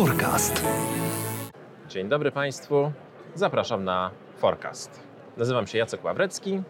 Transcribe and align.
Forecast. 0.00 0.64
Dzień 1.88 2.08
dobry 2.08 2.32
Państwu. 2.32 2.92
Zapraszam 3.34 3.84
na 3.84 4.10
Forecast. 4.36 5.02
Nazywam 5.36 5.66
się 5.66 5.78
Jacek 5.78 6.04
Ławrecki, 6.04 6.62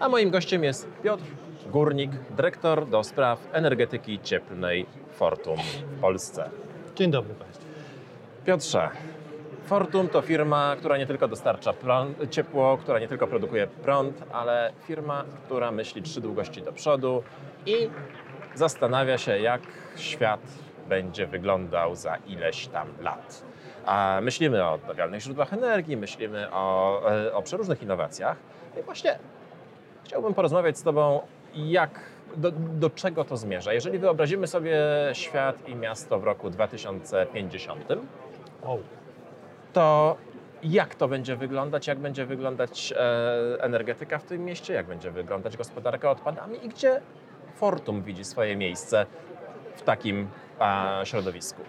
a 0.00 0.08
moim 0.08 0.30
gościem 0.30 0.64
jest 0.64 0.88
Piotr 1.02 1.24
Górnik, 1.66 2.10
dyrektor 2.30 2.88
do 2.88 3.04
spraw 3.04 3.38
energetyki 3.52 4.20
cieplnej 4.22 4.86
Fortum 5.12 5.56
w 5.96 6.00
Polsce. 6.00 6.50
Dzień 6.94 7.10
dobry 7.10 7.34
Państwu. 7.34 7.64
Piotrze, 8.44 8.88
Fortum 9.64 10.08
to 10.08 10.22
firma, 10.22 10.76
która 10.78 10.98
nie 10.98 11.06
tylko 11.06 11.28
dostarcza 11.28 11.72
prąd, 11.72 12.30
ciepło, 12.30 12.78
która 12.78 12.98
nie 12.98 13.08
tylko 13.08 13.26
produkuje 13.26 13.66
prąd, 13.66 14.22
ale 14.32 14.72
firma, 14.86 15.24
która 15.44 15.70
myśli 15.70 16.02
trzy 16.02 16.20
długości 16.20 16.62
do 16.62 16.72
przodu 16.72 17.22
i 17.66 17.90
zastanawia 18.54 19.18
się, 19.18 19.38
jak 19.38 19.62
świat 19.96 20.40
będzie 20.88 21.26
wyglądał 21.26 21.94
za 21.94 22.16
ileś 22.16 22.66
tam 22.66 22.88
lat. 23.00 23.44
A 23.86 24.18
myślimy 24.22 24.64
o 24.64 24.72
odnawialnych 24.72 25.20
źródłach 25.20 25.52
energii, 25.52 25.96
myślimy 25.96 26.50
o, 26.52 27.02
e, 27.12 27.34
o 27.34 27.42
przeróżnych 27.42 27.82
innowacjach. 27.82 28.36
I 28.80 28.82
właśnie 28.82 29.18
chciałbym 30.04 30.34
porozmawiać 30.34 30.78
z 30.78 30.82
Tobą, 30.82 31.20
jak, 31.54 32.00
do, 32.36 32.50
do 32.52 32.90
czego 32.90 33.24
to 33.24 33.36
zmierza. 33.36 33.72
Jeżeli 33.72 33.98
wyobrazimy 33.98 34.46
sobie 34.46 34.78
świat 35.12 35.68
i 35.68 35.74
miasto 35.74 36.18
w 36.18 36.24
roku 36.24 36.50
2050, 36.50 37.88
O, 38.62 38.78
to 39.72 40.16
jak 40.62 40.94
to 40.94 41.08
będzie 41.08 41.36
wyglądać, 41.36 41.86
jak 41.86 41.98
będzie 41.98 42.26
wyglądać 42.26 42.94
e, 42.96 43.62
energetyka 43.62 44.18
w 44.18 44.24
tym 44.24 44.44
mieście, 44.44 44.74
jak 44.74 44.86
będzie 44.86 45.10
wyglądać 45.10 45.56
gospodarka 45.56 46.10
odpadami 46.10 46.66
i 46.66 46.68
gdzie 46.68 47.00
Fortum 47.54 48.02
widzi 48.02 48.24
swoje 48.24 48.56
miejsce 48.56 49.06
w 49.76 49.82
takim 49.82 50.28
środowisku. 51.04 51.62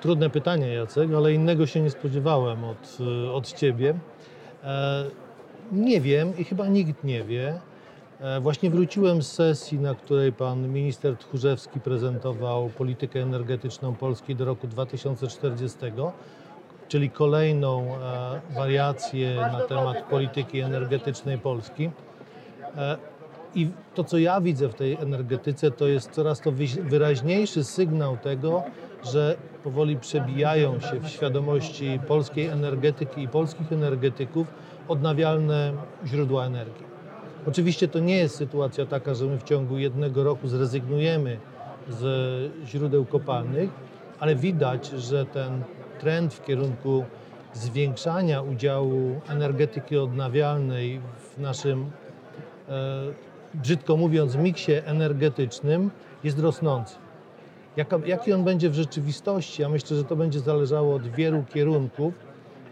trudne 0.00 0.30
pytanie 0.30 0.74
Jacek, 0.74 1.10
ale 1.16 1.32
innego 1.32 1.66
się 1.66 1.80
nie 1.80 1.90
spodziewałem 1.90 2.64
od, 2.64 2.98
y, 3.00 3.32
od 3.32 3.52
Ciebie. 3.52 3.94
E, 4.64 5.04
nie 5.72 6.00
wiem 6.00 6.38
i 6.38 6.44
chyba 6.44 6.66
nikt 6.66 7.04
nie 7.04 7.24
wie. 7.24 7.60
E, 8.20 8.40
właśnie 8.40 8.70
wróciłem 8.70 9.22
z 9.22 9.32
sesji, 9.32 9.78
na 9.78 9.94
której 9.94 10.32
pan 10.32 10.68
minister 10.68 11.16
Tchórzewski 11.16 11.80
prezentował 11.80 12.68
politykę 12.68 13.22
energetyczną 13.22 13.94
Polski 13.94 14.36
do 14.36 14.44
roku 14.44 14.66
2040, 14.66 15.78
czyli 16.88 17.10
kolejną 17.10 17.82
e, 17.82 18.40
wariację 18.54 19.36
na 19.36 19.60
temat 19.60 20.02
polityki 20.02 20.60
energetycznej 20.60 21.38
Polski. 21.38 21.90
I 23.56 23.70
to, 23.94 24.04
co 24.04 24.18
ja 24.18 24.40
widzę 24.40 24.68
w 24.68 24.74
tej 24.74 24.96
energetyce, 25.00 25.70
to 25.70 25.86
jest 25.86 26.10
coraz 26.10 26.40
to 26.40 26.52
wyraźniejszy 26.82 27.64
sygnał 27.64 28.16
tego, 28.16 28.62
że 29.12 29.36
powoli 29.64 29.96
przebijają 29.96 30.80
się 30.80 31.00
w 31.00 31.08
świadomości 31.08 32.00
polskiej 32.08 32.46
energetyki 32.46 33.22
i 33.22 33.28
polskich 33.28 33.72
energetyków 33.72 34.46
odnawialne 34.88 35.72
źródła 36.06 36.46
energii. 36.46 36.86
Oczywiście 37.46 37.88
to 37.88 37.98
nie 37.98 38.16
jest 38.16 38.36
sytuacja 38.36 38.86
taka, 38.86 39.14
że 39.14 39.24
my 39.24 39.38
w 39.38 39.42
ciągu 39.42 39.78
jednego 39.78 40.24
roku 40.24 40.48
zrezygnujemy 40.48 41.38
z 41.88 42.04
źródeł 42.66 43.04
kopalnych, 43.04 43.70
ale 44.20 44.36
widać, 44.36 44.86
że 44.90 45.26
ten 45.26 45.62
trend 46.00 46.34
w 46.34 46.44
kierunku 46.44 47.04
zwiększania 47.54 48.42
udziału 48.42 49.20
energetyki 49.28 49.96
odnawialnej 49.96 51.00
w 51.18 51.38
naszym 51.38 51.90
e, 52.68 53.25
brzydko 53.62 53.96
mówiąc, 53.96 54.36
miksie 54.36 54.72
energetycznym 54.84 55.90
jest 56.24 56.38
rosnący. 56.38 56.96
Jaki 58.06 58.32
on 58.32 58.44
będzie 58.44 58.70
w 58.70 58.74
rzeczywistości? 58.74 59.62
Ja 59.62 59.68
myślę, 59.68 59.96
że 59.96 60.04
to 60.04 60.16
będzie 60.16 60.40
zależało 60.40 60.94
od 60.94 61.08
wielu 61.08 61.44
kierunków, 61.44 62.14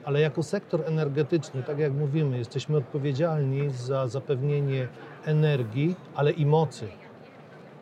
ale 0.05 0.21
jako 0.21 0.43
sektor 0.43 0.83
energetyczny, 0.87 1.63
tak 1.63 1.79
jak 1.79 1.93
mówimy, 1.93 2.39
jesteśmy 2.39 2.77
odpowiedzialni 2.77 3.71
za 3.71 4.09
zapewnienie 4.09 4.89
energii, 5.25 5.95
ale 6.15 6.31
i 6.31 6.47
mocy 6.47 6.89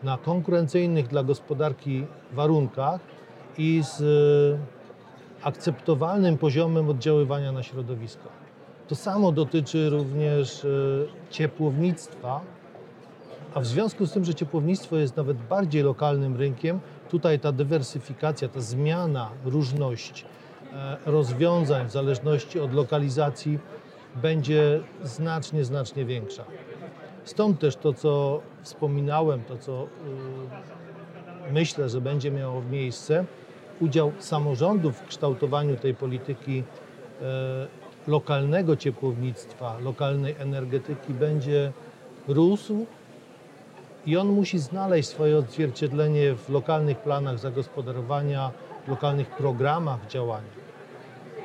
na 0.03 0.19
konkurencyjnych 0.19 1.09
dla 1.09 1.22
gospodarki 1.22 2.06
warunkach 2.32 3.00
i 3.59 3.82
z 3.82 4.00
e, 4.00 5.47
akceptowalnym 5.47 6.38
poziomem 6.38 6.88
oddziaływania 6.88 7.53
na 7.53 7.62
środowisko. 7.62 8.28
To 8.88 8.94
samo 8.94 9.32
dotyczy 9.32 9.91
również 9.91 10.65
e, 10.65 10.69
ciepłownictwa, 11.31 12.41
a 13.54 13.60
w 13.60 13.66
związku 13.66 14.06
z 14.06 14.12
tym, 14.12 14.24
że 14.24 14.34
ciepłownictwo 14.34 14.96
jest 14.96 15.16
nawet 15.16 15.36
bardziej 15.36 15.82
lokalnym 15.82 16.36
rynkiem, 16.36 16.80
tutaj 17.08 17.40
ta 17.40 17.52
dywersyfikacja, 17.52 18.48
ta 18.48 18.60
zmiana, 18.60 19.30
różność 19.44 20.24
e, 20.72 20.96
rozwiązań 21.06 21.88
w 21.88 21.90
zależności 21.90 22.60
od 22.60 22.74
lokalizacji 22.74 23.58
będzie 24.16 24.80
znacznie, 25.02 25.64
znacznie 25.64 26.04
większa. 26.04 26.44
Stąd 27.24 27.60
też 27.60 27.76
to, 27.76 27.92
co 27.92 28.40
wspominałem, 28.62 29.42
to, 29.44 29.58
co 29.58 29.82
y, 29.82 31.52
myślę, 31.52 31.88
że 31.88 32.00
będzie 32.00 32.30
miało 32.30 32.62
miejsce, 32.62 33.24
udział 33.80 34.12
samorządów 34.19 34.96
w 34.96 35.06
kształtowaniu 35.06 35.76
tej 35.76 35.94
polityki 35.94 36.62
e, 37.22 37.66
lokalnego 38.06 38.76
ciepłownictwa, 38.76 39.78
lokalnej 39.78 40.34
energetyki 40.38 41.14
będzie 41.14 41.72
rósł 42.28 42.86
i 44.06 44.16
on 44.16 44.28
musi 44.28 44.58
znaleźć 44.58 45.08
swoje 45.08 45.38
odzwierciedlenie 45.38 46.34
w 46.34 46.48
lokalnych 46.48 46.98
planach 46.98 47.38
zagospodarowania, 47.38 48.50
w 48.86 48.88
lokalnych 48.88 49.30
programach 49.30 50.06
działania. 50.06 50.62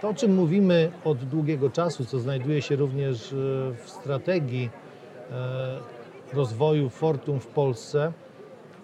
To, 0.01 0.09
o 0.09 0.13
czym 0.13 0.35
mówimy 0.35 0.91
od 1.03 1.17
długiego 1.17 1.69
czasu, 1.69 2.05
co 2.05 2.19
znajduje 2.19 2.61
się 2.61 2.75
również 2.75 3.33
e, 3.33 3.35
w 3.85 3.89
strategii 3.89 4.69
e, 5.31 5.79
rozwoju 6.33 6.89
Fortum 6.89 7.39
w 7.39 7.47
Polsce, 7.47 8.13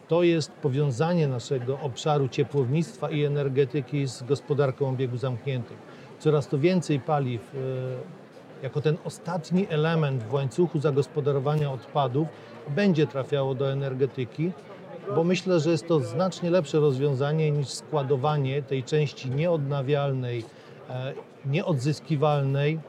to 0.07 0.23
jest 0.23 0.51
powiązanie 0.51 1.27
naszego 1.27 1.79
obszaru 1.79 2.27
ciepłownictwa 2.27 3.09
i 3.09 3.23
energetyki 3.23 4.07
z 4.07 4.23
gospodarką 4.23 4.89
obiegu 4.89 5.17
zamkniętym. 5.17 5.77
Coraz 6.19 6.47
to 6.47 6.59
więcej 6.59 6.99
paliw 6.99 7.55
e, 7.55 8.22
jako 8.63 8.81
ten 8.81 8.97
ostatni 9.05 9.67
element 9.69 10.23
w 10.23 10.33
łańcuchu 10.33 10.79
zagospodarowania 10.79 11.71
odpadów 11.71 12.27
będzie 12.69 13.07
trafiało 13.07 13.55
do 13.55 13.71
energetyki, 13.71 14.51
bo 15.15 15.23
myślę, 15.23 15.59
że 15.59 15.71
jest 15.71 15.87
to 15.87 15.99
znacznie 15.99 16.49
lepsze 16.49 16.79
rozwiązanie 16.79 17.51
niż 17.51 17.67
składowanie 17.67 18.61
tej 18.61 18.83
części 18.83 19.29
nieodnawialnej, 19.29 20.45
e, 20.89 21.13
nieodzyskiwalnej 21.45 22.79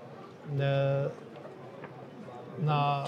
e, 0.61 1.11
na, 2.59 3.05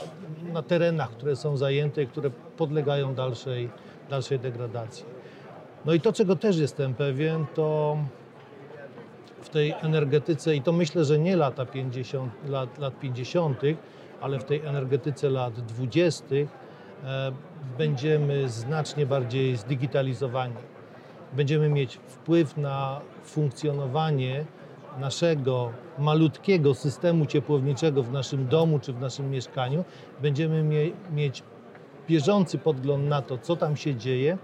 na 0.53 0.63
terenach, 0.63 1.11
które 1.11 1.37
są 1.37 1.57
zajęte 1.57 2.03
i 2.03 2.07
które 2.07 2.31
podlegają 2.57 3.15
dalszej, 3.15 3.71
dalszej 4.11 4.39
degradacji. 4.39 5.05
No 5.85 5.95
i 5.95 6.01
to, 6.01 6.13
czego 6.13 6.37
też 6.37 6.59
jestem 6.59 6.95
pewien, 6.95 7.47
to 7.55 7.97
w 9.47 9.51
tej 9.51 9.75
energetyce, 9.83 10.57
i 10.57 10.63
to 10.63 10.73
myślę, 10.73 11.05
że 11.05 11.19
nie 11.19 11.37
lata 11.37 11.67
50, 11.67 12.33
lat, 12.49 12.79
lat 12.79 13.01
50., 13.01 13.61
ale 14.21 14.39
w 14.39 14.45
tej 14.45 14.61
energetyce 14.67 15.31
lat 15.31 15.61
20. 15.61 16.25
E, 16.35 17.33
będziemy 17.79 18.49
znacznie 18.49 19.07
bardziej 19.07 19.57
zdigitalizowani. 19.57 20.55
Będziemy 21.33 21.69
mieć 21.69 21.97
wpływ 21.97 22.57
na 22.57 23.01
funkcjonowanie 23.25 24.45
naszego 24.99 25.71
malutkiego 25.99 26.75
systemu 26.75 27.27
ciepłowniczego 27.27 28.03
w 28.03 28.13
naszym 28.13 28.49
domu 28.49 28.79
czy 28.79 28.93
w 28.93 29.01
naszym 29.01 29.31
mieszkaniu. 29.31 29.85
Będziemy 30.23 30.63
mie- 30.63 30.93
mieć 31.15 31.43
bieżący 32.09 32.59
podgląd 32.59 33.09
na 33.09 33.23
to, 33.23 33.39
co 33.39 33.57
tam 33.57 33.77
się 33.77 33.95
dzieje, 33.95 34.39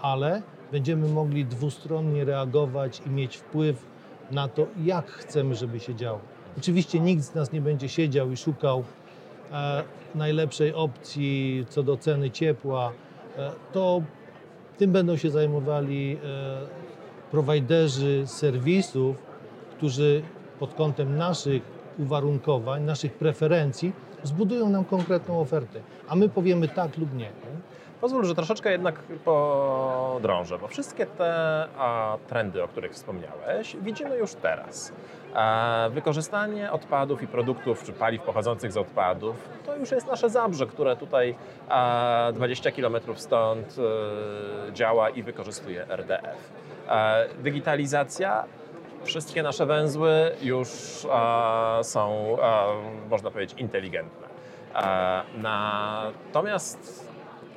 ale 0.00 0.42
będziemy 0.72 1.08
mogli 1.08 1.44
dwustronnie 1.44 2.24
reagować 2.24 3.02
i 3.06 3.10
mieć 3.10 3.36
wpływ 3.36 3.90
na 4.30 4.48
to, 4.48 4.66
jak 4.84 5.06
chcemy, 5.06 5.54
żeby 5.54 5.80
się 5.80 5.94
działo. 5.94 6.20
Oczywiście 6.58 7.00
nikt 7.00 7.22
z 7.22 7.34
nas 7.34 7.52
nie 7.52 7.60
będzie 7.60 7.88
siedział 7.88 8.30
i 8.32 8.36
szukał 8.36 8.84
e, 9.52 9.82
najlepszej 10.14 10.74
opcji 10.74 11.66
co 11.68 11.82
do 11.82 11.96
ceny 11.96 12.30
ciepła. 12.30 12.92
E, 13.38 13.52
to 13.72 14.02
tym 14.78 14.92
będą 14.92 15.16
się 15.16 15.30
zajmowali 15.30 16.18
e, 16.24 16.90
prowajderzy 17.30 18.22
serwisów, 18.26 19.16
którzy 19.76 20.22
pod 20.58 20.74
kątem 20.74 21.16
naszych 21.16 21.62
uwarunkowań, 21.98 22.82
naszych 22.84 23.12
preferencji 23.12 23.92
zbudują 24.22 24.68
nam 24.68 24.84
konkretną 24.84 25.40
ofertę, 25.40 25.80
a 26.08 26.16
my 26.16 26.28
powiemy 26.28 26.68
tak 26.68 26.98
lub 26.98 27.14
nie. 27.14 27.30
Pozwól, 28.00 28.24
że 28.24 28.34
troszeczkę 28.34 28.72
jednak 28.72 28.94
podrążę, 29.24 30.58
bo 30.58 30.68
wszystkie 30.68 31.06
te 31.06 31.66
a, 31.78 32.16
trendy, 32.28 32.62
o 32.62 32.68
których 32.68 32.92
wspomniałeś, 32.92 33.76
widzimy 33.82 34.16
już 34.16 34.34
teraz. 34.34 34.92
A 35.34 35.88
wykorzystanie 35.90 36.72
odpadów 36.72 37.22
i 37.22 37.26
produktów 37.26 37.84
czy 37.84 37.92
paliw 37.92 38.22
pochodzących 38.22 38.72
z 38.72 38.76
odpadów 38.76 39.48
to 39.66 39.76
już 39.76 39.90
jest 39.90 40.06
nasze 40.06 40.30
zabrze, 40.30 40.66
które 40.66 40.96
tutaj 40.96 41.34
a, 41.68 42.30
20 42.34 42.70
km 42.70 42.96
stąd 43.16 43.76
e, 44.68 44.72
działa 44.72 45.10
i 45.10 45.22
wykorzystuje 45.22 45.86
RDF. 45.88 46.52
Digitalizacja 47.38 48.44
wszystkie 49.04 49.42
nasze 49.42 49.66
węzły 49.66 50.30
już 50.42 50.68
e, 51.04 51.84
są, 51.84 52.36
e, 52.42 53.08
można 53.10 53.30
powiedzieć, 53.30 53.60
inteligentne. 53.60 54.28
E, 54.74 55.22
natomiast 55.34 57.09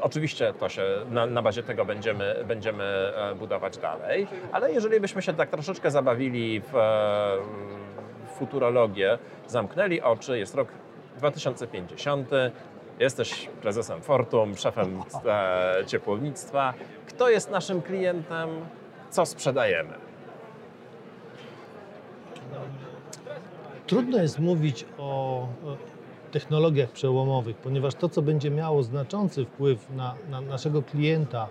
Oczywiście 0.03 0.53
to 0.53 0.69
się, 0.69 0.83
na, 1.09 1.25
na, 1.25 1.41
bazie 1.41 1.63
tego 1.63 1.85
będziemy, 1.85 2.35
będziemy 2.47 2.83
e, 2.83 3.35
budować 3.35 3.77
dalej, 3.77 4.27
ale 4.51 4.71
jeżeli 4.71 5.00
byśmy 5.00 5.21
się 5.21 5.33
tak 5.33 5.50
troszeczkę 5.50 5.91
zabawili 5.91 6.61
w, 6.61 6.71
w 8.27 8.38
futurologię, 8.38 9.17
zamknęli 9.47 10.01
oczy, 10.01 10.39
jest 10.39 10.55
rok 10.55 10.67
2050, 11.17 12.29
jesteś 13.00 13.50
prezesem 13.61 14.01
Fortum, 14.01 14.57
szefem 14.57 15.01
e, 15.25 15.85
ciepłownictwa. 15.85 16.73
Kto 17.07 17.29
jest 17.29 17.51
naszym 17.51 17.81
klientem? 17.81 18.50
Co 19.09 19.25
sprzedajemy? 19.25 19.94
Trudno 23.88 24.17
jest 24.17 24.39
mówić 24.39 24.85
o 24.97 25.47
technologiach 26.33 26.91
przełomowych, 26.91 27.57
ponieważ 27.57 27.95
to, 27.95 28.09
co 28.09 28.21
będzie 28.21 28.51
miało 28.51 28.83
znaczący 28.83 29.45
wpływ 29.45 29.89
na, 29.95 30.15
na 30.30 30.41
naszego 30.41 30.81
klienta, 30.81 31.47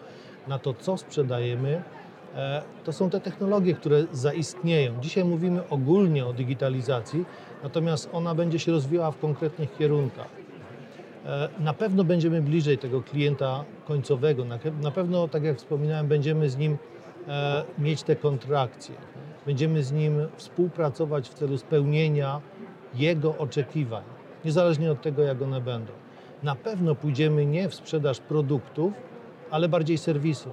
na 0.48 0.58
to, 0.58 0.74
co 0.74 0.96
sprzedajemy, 0.96 1.82
e, 2.36 2.62
to 2.84 2.92
są 2.92 3.10
te 3.10 3.20
technologie, 3.20 3.74
które 3.74 4.04
zaistnieją. 4.12 5.00
Dzisiaj 5.00 5.24
mówimy 5.24 5.68
ogólnie 5.68 6.26
o 6.26 6.32
digitalizacji, 6.32 7.24
natomiast 7.62 8.08
ona 8.12 8.34
będzie 8.34 8.58
się 8.58 8.72
rozwijała 8.72 9.10
w 9.10 9.18
konkretnych 9.18 9.76
kierunkach. 9.76 10.28
E, 11.26 11.48
na 11.58 11.74
pewno 11.74 12.04
będziemy 12.04 12.42
bliżej 12.42 12.78
tego 12.78 13.02
klienta 13.02 13.64
końcowego, 13.84 14.44
na 14.80 14.90
pewno, 14.90 15.28
tak 15.28 15.44
jak 15.44 15.56
wspominałem, 15.58 16.08
będziemy 16.08 16.50
z 16.50 16.56
nim 16.56 16.78
e, 17.28 17.64
mieć 17.78 18.02
te 18.02 18.16
kontrakcje. 18.16 18.94
Będziemy 19.46 19.82
z 19.82 19.92
nim 19.92 20.28
współpracować 20.36 21.28
w 21.28 21.34
celu 21.34 21.58
spełnienia 21.58 22.40
jego 22.94 23.38
oczekiwań 23.38 24.11
niezależnie 24.44 24.92
od 24.92 25.02
tego, 25.02 25.22
jak 25.22 25.42
one 25.42 25.60
będą. 25.60 25.92
Na 26.42 26.54
pewno 26.54 26.94
pójdziemy 26.94 27.46
nie 27.46 27.68
w 27.68 27.74
sprzedaż 27.74 28.20
produktów, 28.20 28.92
ale 29.50 29.68
bardziej 29.68 29.98
serwisów. 29.98 30.52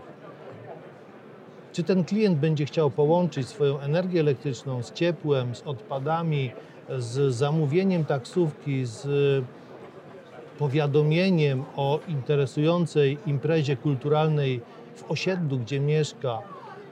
Czy 1.73 1.83
ten 1.83 2.03
klient 2.03 2.39
będzie 2.39 2.65
chciał 2.65 2.91
połączyć 2.91 3.47
swoją 3.47 3.79
energię 3.79 4.19
elektryczną 4.19 4.83
z 4.83 4.93
ciepłem, 4.93 5.55
z 5.55 5.61
odpadami, 5.61 6.51
z 6.97 7.33
zamówieniem 7.33 8.05
taksówki, 8.05 8.85
z 8.85 9.07
powiadomieniem 10.59 11.63
o 11.75 11.99
interesującej 12.07 13.17
imprezie 13.25 13.77
kulturalnej 13.77 14.61
w 14.95 15.11
osiedlu, 15.11 15.59
gdzie 15.59 15.79
mieszka, 15.79 16.39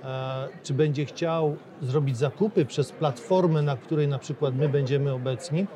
e, 0.03 0.47
czy 0.63 0.73
będzie 0.73 1.05
chciał 1.05 1.55
zrobić 1.81 2.17
zakupy 2.17 2.65
przez 2.65 2.91
platformę, 2.91 3.61
na 3.61 3.77
której 3.77 4.07
na 4.07 4.19
przykład 4.19 4.55
my 4.55 4.69
będziemy 4.69 5.13
obecni, 5.13 5.67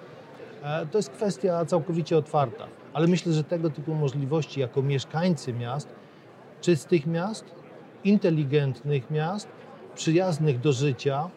to 0.92 0.98
jest 0.98 1.10
kwestia 1.10 1.66
całkowicie 1.66 2.18
otwarta. 2.18 2.68
Ale 2.94 3.08
myślę, 3.08 3.34
że 3.34 3.44
tego 3.44 3.70
typu 3.70 3.96
możliwości 3.96 4.60
jako 4.60 4.82
mieszkańcy 4.82 5.54
miast, 5.54 5.96
czystych 6.62 7.06
miast, 7.06 7.46
inteligentnych 8.04 9.12
miast, 9.12 9.50
przyjaznych 9.96 10.60
do 10.60 10.72
życia 10.72 11.30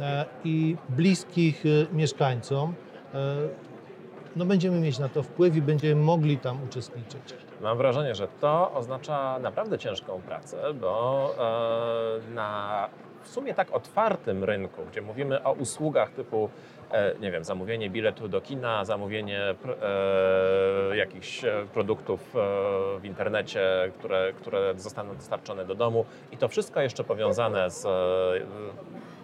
e, 0.00 0.24
i 0.44 0.76
bliskich 0.88 1.64
e, 1.66 1.94
mieszkańcom, 1.94 2.74
no 4.36 4.44
będziemy 4.44 4.80
mieć 4.80 4.98
na 4.98 5.08
to 5.08 5.22
wpływ 5.22 5.56
i 5.56 5.62
będziemy 5.62 6.02
mogli 6.02 6.38
tam 6.38 6.64
uczestniczyć. 6.64 7.34
Mam 7.60 7.78
wrażenie, 7.78 8.14
że 8.14 8.28
to 8.40 8.72
oznacza 8.74 9.38
naprawdę 9.38 9.78
ciężką 9.78 10.20
pracę, 10.26 10.74
bo 10.74 11.34
na 12.34 12.88
w 13.22 13.28
sumie 13.28 13.54
tak 13.54 13.72
otwartym 13.72 14.44
rynku, 14.44 14.82
gdzie 14.90 15.02
mówimy 15.02 15.44
o 15.44 15.52
usługach 15.52 16.10
typu 16.10 16.50
E, 16.90 17.14
nie 17.20 17.30
wiem, 17.30 17.44
zamówienie 17.44 17.90
biletu 17.90 18.28
do 18.28 18.40
kina, 18.40 18.84
zamówienie 18.84 19.54
e, 20.90 20.96
jakichś 20.96 21.44
e, 21.44 21.66
produktów 21.72 22.20
w 23.00 23.04
internecie, 23.04 23.60
które, 23.98 24.32
które 24.32 24.74
zostaną 24.76 25.16
dostarczone 25.16 25.64
do 25.64 25.74
domu. 25.74 26.04
I 26.32 26.36
to 26.36 26.48
wszystko 26.48 26.80
jeszcze 26.80 27.04
powiązane 27.04 27.70
z 27.70 27.86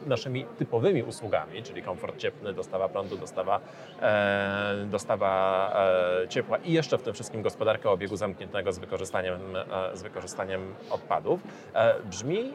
naszymi 0.07 0.47
typowymi 0.59 1.03
usługami, 1.03 1.63
czyli 1.63 1.83
komfort 1.83 2.17
cieplny, 2.17 2.53
dostawa 2.53 2.89
prądu, 2.89 3.17
dostawa, 3.17 3.61
e, 4.03 4.87
dostawa 4.91 5.73
e, 6.25 6.29
ciepła 6.29 6.59
i 6.59 6.73
jeszcze 6.73 6.99
w 6.99 7.03
tym 7.03 7.15
wszystkim 7.15 7.43
gospodarka 7.43 7.91
obiegu 7.91 8.17
zamkniętego 8.17 8.73
z 8.73 8.79
wykorzystaniem, 8.79 9.57
e, 9.57 9.97
z 9.97 10.03
wykorzystaniem 10.03 10.75
odpadów, 10.91 11.41
brzmi 12.05 12.53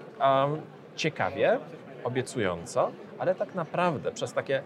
ciekawie, 1.02 1.60
obiecująco, 2.04 2.92
ale 3.20 3.36
tak 3.36 3.56
naprawdę 3.56 4.12
przez 4.12 4.34
takie 4.34 4.64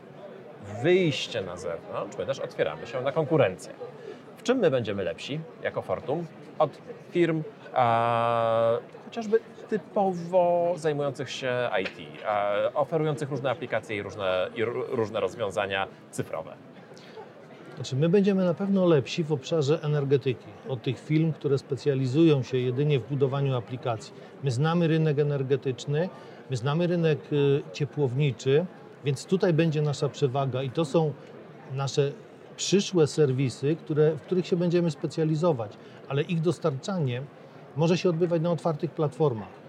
wyjście 0.83 1.41
na 1.41 1.57
zewnątrz, 1.57 2.17
my 2.17 2.25
też 2.25 2.39
otwieramy 2.39 2.87
się 2.87 3.01
na 3.01 3.11
konkurencję. 3.11 3.73
W 4.37 4.43
czym 4.43 4.57
my 4.57 4.71
będziemy 4.71 5.03
lepsi 5.03 5.39
jako 5.63 5.81
Fortum 5.81 6.27
od 6.59 6.71
firm 7.11 7.43
chociażby 9.05 9.39
typowo 9.69 10.73
zajmujących 10.75 11.29
się 11.29 11.69
IT, 11.81 12.23
oferujących 12.73 13.29
różne 13.29 13.49
aplikacje 13.49 13.95
i 13.95 14.01
różne, 14.01 14.49
i 14.55 14.63
różne 14.65 15.19
rozwiązania 15.19 15.87
cyfrowe? 16.11 16.55
Znaczy, 17.75 17.95
my 17.95 18.09
będziemy 18.09 18.45
na 18.45 18.53
pewno 18.53 18.85
lepsi 18.85 19.23
w 19.23 19.31
obszarze 19.31 19.83
energetyki 19.83 20.47
od 20.69 20.83
tych 20.83 20.99
firm, 20.99 21.33
które 21.33 21.57
specjalizują 21.57 22.43
się 22.43 22.57
jedynie 22.57 22.99
w 22.99 23.09
budowaniu 23.09 23.55
aplikacji. 23.55 24.13
My 24.43 24.51
znamy 24.51 24.87
rynek 24.87 25.19
energetyczny, 25.19 26.09
my 26.49 26.57
znamy 26.57 26.87
rynek 26.87 27.19
y, 27.33 27.61
ciepłowniczy, 27.73 28.65
więc 29.05 29.25
tutaj 29.25 29.53
będzie 29.53 29.81
nasza 29.81 30.09
przewaga 30.09 30.63
i 30.63 30.69
to 30.69 30.85
są 30.85 31.13
nasze 31.73 32.11
przyszłe 32.57 33.07
serwisy, 33.07 33.75
które, 33.75 34.15
w 34.15 34.21
których 34.21 34.47
się 34.47 34.55
będziemy 34.55 34.91
specjalizować, 34.91 35.71
ale 36.07 36.21
ich 36.21 36.41
dostarczanie 36.41 37.21
może 37.75 37.97
się 37.97 38.09
odbywać 38.09 38.41
na 38.41 38.51
otwartych 38.51 38.91
platformach. 38.91 39.65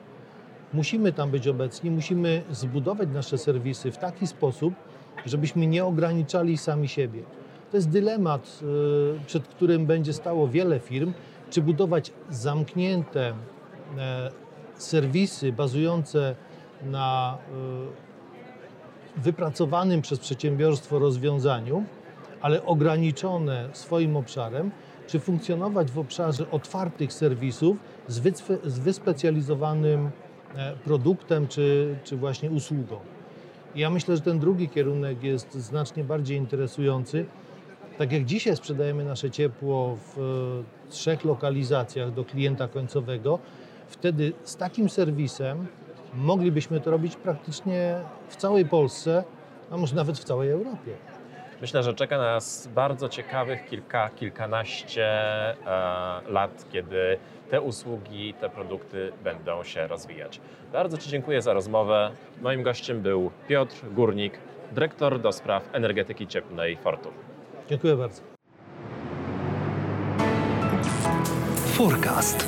Musimy 0.72 1.12
tam 1.12 1.30
być 1.30 1.48
obecni, 1.48 1.90
musimy 1.90 2.42
zbudować 2.50 3.08
nasze 3.14 3.38
serwisy 3.38 3.92
w 3.92 3.98
taki 3.98 4.26
sposób, 4.26 4.74
żebyśmy 5.26 5.66
nie 5.66 5.84
ograniczali 5.84 6.58
sami 6.58 6.88
siebie. 6.88 7.22
To 7.76 7.78
jest 7.78 7.90
dylemat, 7.90 8.60
y, 8.62 9.26
przed 9.26 9.48
którym 9.48 9.86
będzie 9.86 10.12
stało 10.12 10.48
wiele 10.48 10.80
firm, 10.80 11.12
czy 11.50 11.62
budować 11.62 12.12
zamknięte 12.30 13.34
e, 13.98 14.30
serwisy 14.74 15.52
bazujące 15.52 16.36
na 16.82 17.38
y, 19.16 19.20
wypracowanym 19.20 20.02
przez 20.02 20.18
przedsiębiorstwo 20.18 20.98
rozwiązaniu, 20.98 21.84
ale 22.40 22.64
ograniczone 22.64 23.68
swoim 23.72 24.16
obszarem, 24.16 24.70
czy 25.06 25.20
funkcjonować 25.20 25.90
w 25.90 25.98
obszarze 25.98 26.50
otwartych 26.50 27.12
serwisów 27.12 27.76
z, 28.08 28.42
z 28.64 28.78
wyspecjalizowanym 28.78 30.10
e, 30.54 30.76
produktem 30.84 31.48
czy, 31.48 31.96
czy 32.04 32.16
właśnie 32.16 32.50
usługą. 32.50 32.98
Ja 33.74 33.90
myślę, 33.90 34.16
że 34.16 34.22
ten 34.22 34.38
drugi 34.38 34.68
kierunek 34.68 35.22
jest 35.22 35.54
znacznie 35.54 36.04
bardziej 36.04 36.38
interesujący. 36.38 37.26
Tak 37.98 38.12
jak 38.12 38.24
dzisiaj 38.24 38.56
sprzedajemy 38.56 39.04
nasze 39.04 39.30
ciepło 39.30 39.96
w 39.96 40.18
e, 40.18 40.90
trzech 40.90 41.24
lokalizacjach 41.24 42.12
do 42.12 42.24
klienta 42.24 42.68
końcowego, 42.68 43.38
wtedy 43.88 44.32
z 44.44 44.56
takim 44.56 44.88
serwisem 44.88 45.66
moglibyśmy 46.14 46.80
to 46.80 46.90
robić 46.90 47.16
praktycznie 47.16 48.00
w 48.28 48.36
całej 48.36 48.66
Polsce, 48.66 49.24
a 49.70 49.76
może 49.76 49.96
nawet 49.96 50.18
w 50.18 50.24
całej 50.24 50.50
Europie. 50.50 50.92
Myślę, 51.60 51.82
że 51.82 51.94
czeka 51.94 52.18
nas 52.18 52.68
bardzo 52.74 53.08
ciekawych 53.08 53.64
kilka, 53.64 54.10
kilkanaście 54.10 55.06
e, 55.06 55.54
lat, 56.28 56.64
kiedy 56.72 57.18
te 57.50 57.60
usługi, 57.60 58.34
te 58.34 58.50
produkty 58.50 59.12
będą 59.24 59.64
się 59.64 59.86
rozwijać. 59.86 60.40
Bardzo 60.72 60.98
Ci 60.98 61.10
dziękuję 61.10 61.42
za 61.42 61.52
rozmowę. 61.52 62.10
Moim 62.42 62.62
gościem 62.62 63.00
był 63.00 63.30
Piotr 63.48 63.76
Górnik, 63.94 64.38
dyrektor 64.72 65.20
do 65.20 65.32
spraw 65.32 65.68
energetyki 65.72 66.26
cieplnej 66.26 66.76
Fortum. 66.76 67.35
Dziękuję 67.68 67.96
bardzo. 67.96 68.22
Forecast. 71.74 72.46